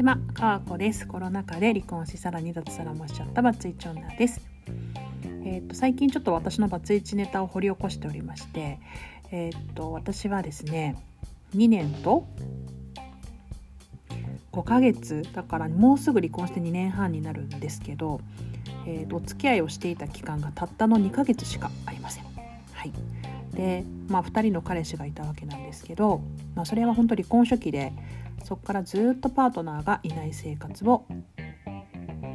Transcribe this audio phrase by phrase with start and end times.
[0.00, 1.06] ちは、かわこです。
[1.06, 4.40] コロナ禍で離婚しさらに脱サラもしちゃったバツイチ女です。
[5.44, 8.78] えっ、と最近ちょっと私のバツイチネタを掘り起こしておりまして、
[9.30, 10.96] えっ、と私はですね、
[11.54, 12.26] 2年と
[14.52, 18.22] 5ヶ月だからもうすぐ離婚して2年半になるんですけど、
[18.86, 22.24] えー、とお付き合いをしていた期間がたったの2ヶ月しかありません。
[22.24, 22.92] はい、
[23.52, 26.22] で、まあ、2人の彼氏がいたわけなんですけど、
[26.54, 27.92] まあ、それは本当離婚初期で
[28.44, 31.06] そこからずっとパートナーがいない生活を。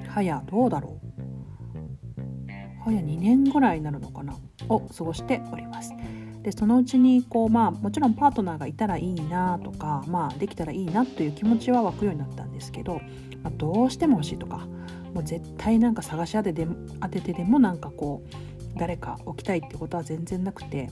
[0.10, 2.52] 早どうだろう。
[2.84, 4.36] 早2年ぐらいになるのかな。
[4.70, 5.94] を過ごしております。
[6.42, 13.02] でそのうちにこう、まあ、もちろんパートナーがいたらいいなとか、まあ、できたらいいなという気持ちは湧くようになったんですけど、
[13.42, 14.68] まあ、どうしても欲しいとか
[15.16, 16.68] もう絶対なんか探し当てで
[17.02, 20.90] 当ててでもなんかこう誰か置きたいってことは全然なくて、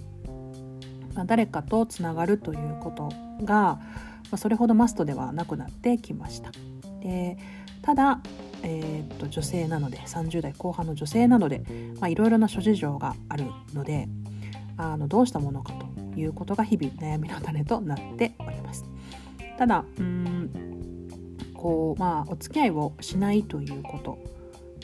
[1.26, 3.10] 誰かとつながるということ
[3.44, 3.80] が、
[4.38, 6.52] それほどマストではなくなってきました。
[7.02, 7.38] で
[7.82, 8.22] ただ
[8.64, 11.64] えー、と女性なので30代後半の女性なので
[12.08, 14.08] いろいろな諸事情があるので
[14.78, 18.86] あのどうしたものかということが日々悩みの種となっております。
[19.58, 20.50] ただうん
[21.54, 24.18] こうまあお付き合いをしないということ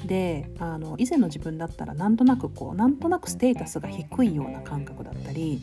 [0.06, 5.62] であの以前の自分だったらなんとなくこうなんとなくステータスが低いような感覚だったり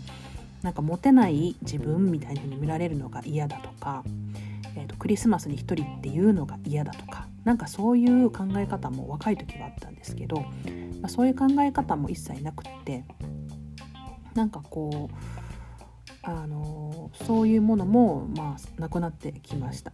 [0.63, 4.03] なんかモテない自分みたいに見られるのが嫌だとか、
[4.77, 10.47] えーと、クリスマスに一人っていうのが嫌だとかなんかそういう考え方も若い時はあったんですけど、ま
[11.05, 13.05] あ、そういう考え方も一切なくって
[14.35, 15.15] なんかこう
[16.29, 19.93] あのそういうものも、まあ、なくなってきました。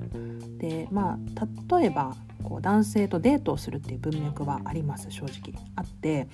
[0.57, 5.53] でまあ例えばこう男性とデートをするっていう文脈はあります正直。
[5.77, 6.29] あって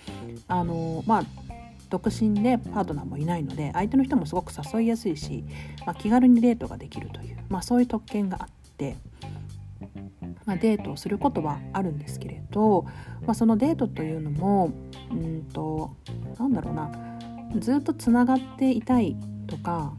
[0.46, 1.24] あのまあ
[1.88, 5.44] 独身でパートナーもいないので相手の人もすごく誘いやすいし、
[5.86, 8.96] まあ、気軽にデートができるという、まあ、そういう特権があって、
[10.44, 12.82] まあ、デートをすることはあるんですけれど、
[13.22, 14.72] まあ、そのデートというのも
[15.10, 15.96] うんと
[16.38, 16.90] なんだろうな
[17.58, 19.94] ずっとつながっていたいとか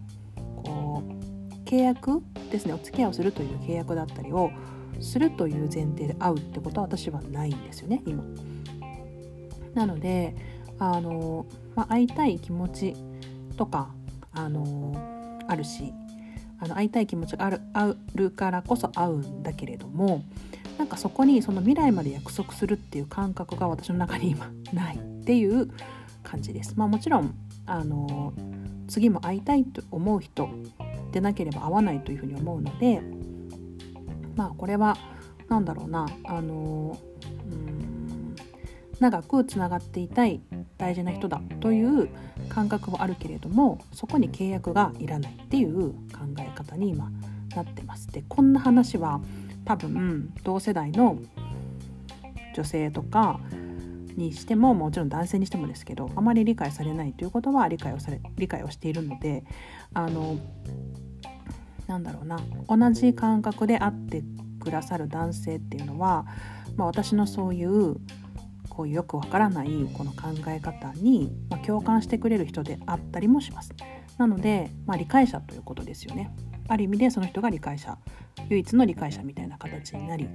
[0.63, 2.21] こう契約
[2.51, 4.51] ですねお付き合いをするという契約だったりを
[5.01, 8.23] するという前提で会うってことは私はないんですよね今。
[9.73, 10.35] なので
[10.79, 11.45] あの、
[11.75, 12.95] まあ、会いたい気持ち
[13.57, 13.89] とか
[14.31, 14.95] あの
[15.47, 15.93] あるし
[16.59, 20.23] あの会いたい気持ちがあるあるからこそ会うんだけれども
[20.77, 25.69] なんかそこにその未来まで約束するっていう感覚が私の中に今 ないっていう
[26.23, 26.73] 感じです。
[26.77, 27.33] まあ、もちろん
[27.65, 28.33] あの
[28.87, 30.49] 次も会いたいと思う人
[31.11, 33.01] でなければ会わないというふうに思うので
[34.35, 34.97] まあこれは
[35.49, 36.97] 何だろうなあの
[38.99, 40.41] 長くつながっていたい
[40.77, 42.09] 大事な人だという
[42.49, 47.09] 感覚はあるけれどもそこに契約がいらないっていう考え方に今
[47.55, 48.07] なってます。
[48.11, 49.21] でこんな話は
[49.65, 51.17] 多分同世代の
[52.55, 53.39] 女性とか
[54.15, 59.43] にしてももちろん男性にしてもですけどあまり理解されないということは理解をされ理解をしているので
[59.93, 60.37] あの
[61.87, 64.23] なんだろうな同じ感覚で会って
[64.59, 66.25] くださる男性っていうのは、
[66.75, 67.95] まあ、私のそういう
[68.79, 73.73] こうよくわからないこの考え方に、まあ、共感してくれる人であったりもします。
[74.17, 76.33] なので、まあ、理解者ということですよね。
[76.69, 77.97] ある意味でその人が理解者
[78.47, 80.29] 唯一の理解者みたいな形になり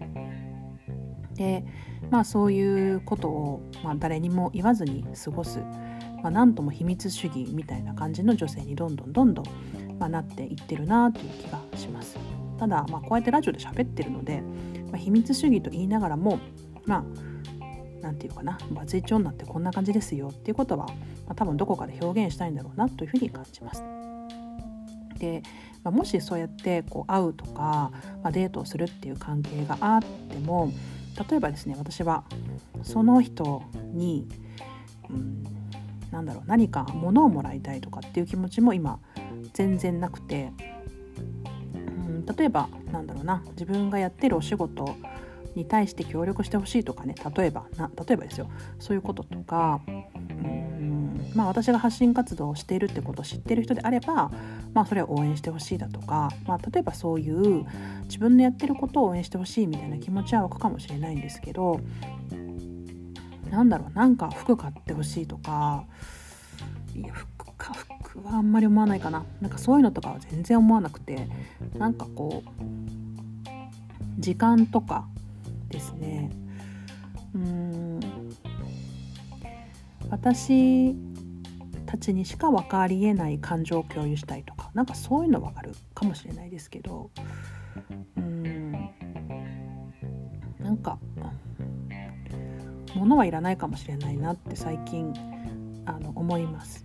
[1.37, 1.65] で
[2.11, 5.61] まあそういうことを、まあ、誰にも言わずに過ごす、
[6.23, 9.45] まあ、なんとも秘密主義みたいな感じの女性にどんどんどんどん、
[9.99, 12.19] まあ、なっていってるなという気がします。
[12.59, 14.43] ただ、まあ、こうやってラジオで喋ってるので、
[14.91, 16.39] まあ、秘密主義と言いながらも
[16.85, 17.34] まあ
[18.05, 20.95] なんていうかなバツイチ女ってこんな感じですよっていうことは、ま
[21.31, 23.83] あ、多分どこかで表現したいんだろうなというふうに感じます。
[25.19, 25.43] で、
[25.83, 27.91] まあ、もしそうやってこう会うとか、
[28.23, 30.71] まあ、デートをするっていう関係があっても
[31.31, 32.25] 例えばですね私は
[32.83, 33.63] その人
[33.95, 34.29] に、
[35.09, 35.43] うん、
[36.11, 38.99] なんだろう何か物をもらいたいとかっていう気持ちも今
[39.55, 40.53] 全然なくて、
[41.75, 44.95] うん、例えばなんだろうな自分がやってるお仕事
[45.55, 48.49] に対して協力してほしいとかね例えばな例えばですよ。
[48.79, 54.31] そういうこととかうんまあ私が発信活動をしているってことを知ってる人であれば
[54.73, 57.65] まあそれを応援してほしいだとか、まあ、例えばそういう
[58.05, 61.81] 自分のやってることを応援してほしいみたいな気持ちは湧くかもしれないんですけど
[63.51, 65.85] なんだろうなんか服買ってほしいとか
[66.95, 69.25] いや服か服はあんまり思わないかな。
[69.41, 71.29] なんかそういうのとかは全然思わなくて
[71.77, 72.51] なんかこう
[74.19, 75.09] 時間とか
[75.75, 76.31] ですね。
[77.35, 78.01] うん。
[80.09, 80.95] 私
[81.87, 87.11] たちにしか分かりえない感情を共有したいとかなんかそういうのはあるかもしれないですけど
[88.17, 88.73] うん。
[90.61, 90.99] なんか
[92.95, 95.13] 物はいらないかもしれないなって最近
[95.87, 96.85] あの思います。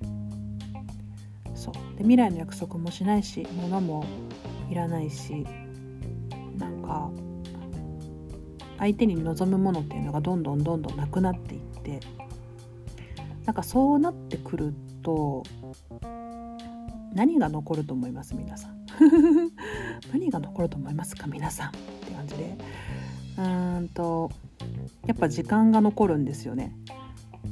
[1.54, 1.74] そう。
[1.98, 4.04] で未来の約束もしないし物も
[4.72, 5.46] いらないし
[8.80, 12.00] 相手に望むものっていうのがどんどんどんどんなくなっていって
[13.46, 14.74] なんかそうなってくる
[15.04, 15.44] と
[17.14, 18.36] 何が残ると思います？
[18.36, 18.86] 皆さん。
[20.14, 21.28] 何が残ると思いますか？
[21.28, 21.72] 皆さんっ
[22.08, 22.58] て感じで。
[23.38, 24.30] うーんと
[25.08, 26.76] やっぱ時間が残るんですよね。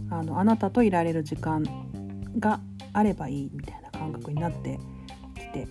[0.09, 1.63] あのあなたといられる時間
[2.39, 2.59] が
[2.93, 4.79] あればいいみたいな感覚になって
[5.35, 5.67] きて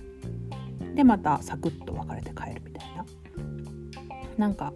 [0.95, 3.05] でまたサクッと別れて帰るみたいな。
[4.37, 4.73] なんか、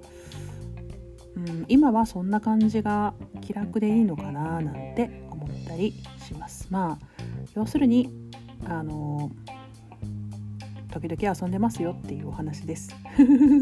[1.36, 6.66] うん、今はそんな感じが気楽でいいのかななんて思ったりします。
[6.70, 7.22] まあ
[7.54, 8.10] 要するに
[8.66, 9.30] あの
[10.90, 12.94] 時々遊んでますよっていうお話です。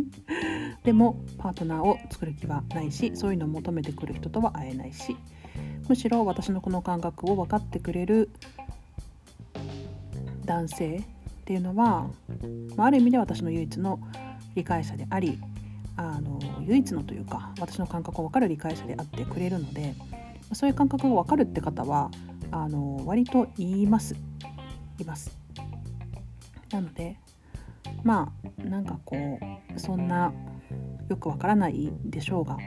[0.84, 5.16] でもパートナーを作る気はないしそういうのを求めてくる人とは会えないし
[5.88, 8.30] むしろ私のこの感覚を分かってくれる
[10.44, 11.02] 男性っ
[11.44, 12.08] ていうのは、
[12.76, 14.00] まあ、る意味で私の唯一の
[14.54, 15.38] 理解者であり
[15.98, 19.94] あの唯一のというか私の感覚を分かる理解者であってくれるので
[20.52, 22.10] そういう感覚を分かるって方は
[22.52, 24.14] あの割と言います
[25.00, 25.36] います
[26.70, 27.16] なので
[28.04, 29.16] まあなんかこ
[29.74, 30.32] うそんな
[31.08, 32.58] よくわからないでしょうが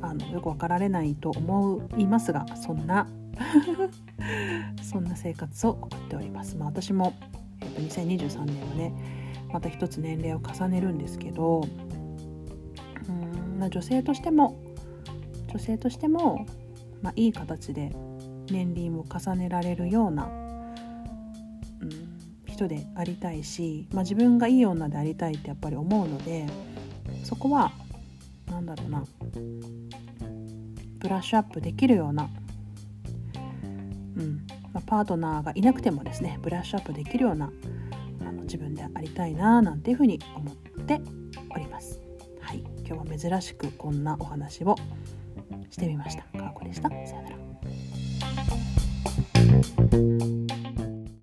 [0.00, 3.08] あのよく分かられないと思いますがそんな
[4.82, 6.56] そんな生活を送っております。
[6.56, 7.14] まあ、私も、
[7.60, 8.92] えー、と2023年はね
[9.52, 11.66] また一つ年齢を重ねるんですけど、
[13.62, 14.60] まあ、女性としても
[15.52, 16.46] 女性としても、
[17.00, 17.94] まあ、いい形で
[18.50, 20.24] 年輪を重ねられるような、
[21.80, 21.90] うん、
[22.44, 26.48] 人でありたいし、まあ、自分がいい女でありたいってやっぱり思うので
[27.22, 27.70] そこは
[28.50, 29.04] 何だろうな
[30.98, 32.28] ブラッシュアップできるような、
[34.16, 37.52] うんまあ、パートナーがいなくてもですねブラッシュアップできるような
[38.22, 41.00] あの自分でありたいななんていうふうに思って
[41.54, 42.01] おります。
[42.92, 44.76] はい、今日は珍しくこんなお話を
[45.70, 46.24] してみました。
[46.38, 46.90] かわこでした。
[46.90, 47.36] さよなら。